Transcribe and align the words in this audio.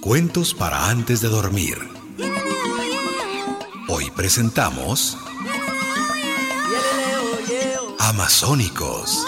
Cuentos 0.00 0.54
para 0.54 0.88
antes 0.88 1.20
de 1.20 1.28
dormir. 1.28 1.76
Hoy 3.88 4.10
presentamos 4.16 5.18
Amazónicos. 7.98 9.24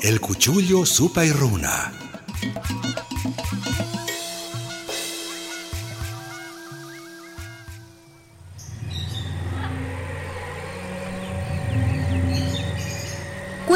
El 0.00 0.20
cuchullo 0.20 0.86
supa 0.86 1.26
y 1.26 1.32
runa. 1.32 2.05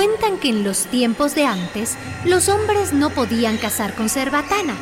Cuentan 0.00 0.38
que 0.38 0.48
en 0.48 0.64
los 0.64 0.86
tiempos 0.86 1.34
de 1.34 1.44
antes 1.44 1.98
los 2.24 2.48
hombres 2.48 2.94
no 2.94 3.10
podían 3.10 3.58
cazar 3.58 3.94
con 3.94 4.08
cerbatana, 4.08 4.74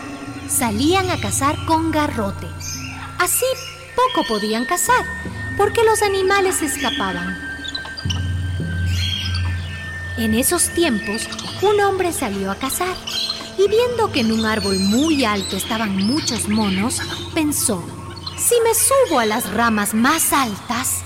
salían 0.48 1.10
a 1.10 1.20
cazar 1.20 1.56
con 1.66 1.90
garrote. 1.90 2.46
Así 3.18 3.44
poco 3.96 4.28
podían 4.28 4.64
cazar, 4.64 5.04
porque 5.56 5.82
los 5.82 6.02
animales 6.02 6.62
escapaban. 6.62 7.36
En 10.18 10.34
esos 10.34 10.68
tiempos, 10.68 11.28
un 11.62 11.80
hombre 11.80 12.12
salió 12.12 12.52
a 12.52 12.54
cazar 12.54 12.94
y 13.58 13.66
viendo 13.66 14.12
que 14.12 14.20
en 14.20 14.30
un 14.30 14.46
árbol 14.46 14.78
muy 14.78 15.24
alto 15.24 15.56
estaban 15.56 15.96
muchos 15.96 16.48
monos, 16.48 17.00
pensó, 17.34 17.84
si 18.36 18.54
me 18.60 18.72
subo 18.72 19.18
a 19.18 19.26
las 19.26 19.50
ramas 19.50 19.94
más 19.94 20.32
altas, 20.32 21.02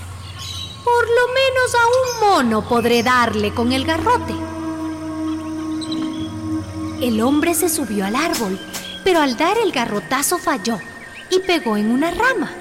por 0.83 1.05
lo 1.07 1.27
menos 1.33 1.75
a 1.75 1.87
un 1.87 2.29
mono 2.29 2.67
podré 2.67 3.03
darle 3.03 3.53
con 3.53 3.71
el 3.71 3.85
garrote. 3.85 4.33
El 7.01 7.21
hombre 7.21 7.53
se 7.53 7.69
subió 7.69 8.05
al 8.05 8.15
árbol, 8.15 8.59
pero 9.03 9.19
al 9.19 9.35
dar 9.37 9.57
el 9.57 9.71
garrotazo 9.71 10.37
falló 10.37 10.79
y 11.29 11.39
pegó 11.39 11.77
en 11.77 11.91
una 11.91 12.11
rama. 12.11 12.51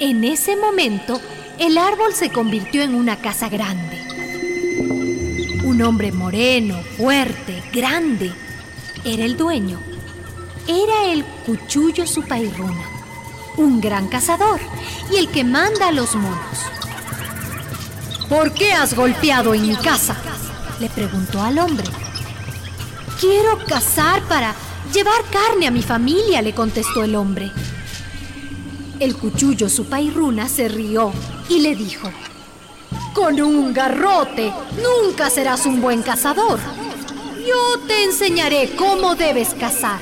En 0.00 0.24
ese 0.24 0.56
momento, 0.56 1.20
el 1.58 1.76
árbol 1.76 2.14
se 2.14 2.30
convirtió 2.30 2.82
en 2.82 2.94
una 2.94 3.16
casa 3.16 3.48
grande. 3.48 4.00
Un 5.64 5.82
hombre 5.82 6.10
moreno, 6.10 6.80
fuerte, 6.96 7.62
grande, 7.72 8.32
era 9.04 9.24
el 9.24 9.36
dueño. 9.36 9.78
Era 10.66 11.12
el 11.12 11.24
Cuchullo 11.46 12.06
Supairruna, 12.06 12.99
un 13.60 13.80
gran 13.80 14.08
cazador 14.08 14.58
y 15.12 15.16
el 15.16 15.30
que 15.30 15.44
manda 15.44 15.88
a 15.88 15.92
los 15.92 16.14
monos. 16.14 16.58
¿Por 18.28 18.52
qué 18.52 18.72
has 18.72 18.94
golpeado 18.94 19.54
en 19.54 19.66
mi 19.66 19.76
casa? 19.76 20.16
Le 20.80 20.88
preguntó 20.88 21.42
al 21.42 21.58
hombre. 21.58 21.86
Quiero 23.20 23.58
cazar 23.66 24.22
para 24.22 24.54
llevar 24.92 25.22
carne 25.30 25.66
a 25.66 25.70
mi 25.70 25.82
familia, 25.82 26.40
le 26.40 26.54
contestó 26.54 27.04
el 27.04 27.14
hombre. 27.16 27.52
El 28.98 29.16
cuchullo 29.16 29.68
Supairruna 29.68 30.48
se 30.48 30.68
rió 30.68 31.12
y 31.48 31.60
le 31.60 31.74
dijo, 31.74 32.10
con 33.14 33.40
un 33.40 33.74
garrote 33.74 34.52
nunca 34.82 35.28
serás 35.28 35.66
un 35.66 35.80
buen 35.80 36.02
cazador. 36.02 36.58
Yo 37.46 37.80
te 37.86 38.04
enseñaré 38.04 38.74
cómo 38.76 39.16
debes 39.16 39.54
cazar. 39.54 39.98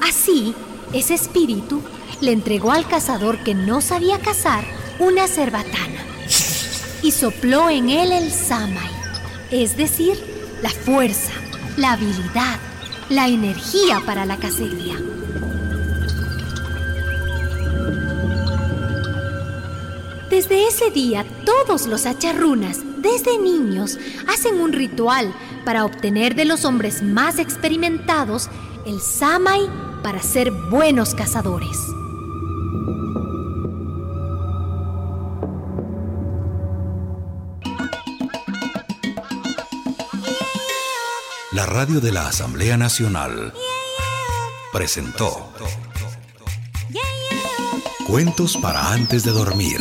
Así, 0.00 0.54
ese 0.92 1.14
espíritu 1.14 1.82
le 2.24 2.32
entregó 2.32 2.72
al 2.72 2.88
cazador 2.88 3.38
que 3.44 3.54
no 3.54 3.80
sabía 3.82 4.18
cazar 4.18 4.64
una 4.98 5.28
cerbatana 5.28 6.04
y 7.02 7.10
sopló 7.10 7.68
en 7.68 7.90
él 7.90 8.12
el 8.12 8.30
samay, 8.32 8.90
es 9.50 9.76
decir, 9.76 10.16
la 10.62 10.70
fuerza, 10.70 11.32
la 11.76 11.92
habilidad, 11.92 12.58
la 13.10 13.28
energía 13.28 14.00
para 14.06 14.24
la 14.24 14.38
cacería. 14.38 14.96
Desde 20.30 20.66
ese 20.66 20.90
día, 20.90 21.26
todos 21.44 21.86
los 21.86 22.06
acharrunas, 22.06 22.78
desde 23.02 23.38
niños, 23.38 23.98
hacen 24.26 24.60
un 24.60 24.72
ritual 24.72 25.32
para 25.66 25.84
obtener 25.84 26.34
de 26.34 26.46
los 26.46 26.64
hombres 26.64 27.02
más 27.02 27.38
experimentados 27.38 28.48
el 28.86 29.00
samay 29.00 29.68
para 30.02 30.22
ser 30.22 30.50
buenos 30.50 31.14
cazadores. 31.14 31.76
La 41.54 41.66
radio 41.66 42.00
de 42.00 42.10
la 42.10 42.26
Asamblea 42.26 42.76
Nacional 42.76 43.54
presentó 44.72 45.52
Cuentos 48.08 48.56
para 48.56 48.90
antes 48.90 49.22
de 49.22 49.30
dormir. 49.30 49.78